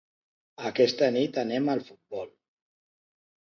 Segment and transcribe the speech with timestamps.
[0.69, 2.35] Aquesta nit anem al futbol.